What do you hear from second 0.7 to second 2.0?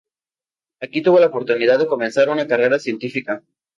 Aquí tuvo la oportunidad de